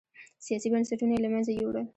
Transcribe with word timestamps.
سیاسي 0.45 0.67
بنسټونه 0.73 1.13
یې 1.15 1.23
له 1.23 1.29
منځه 1.33 1.51
یووړل. 1.53 1.85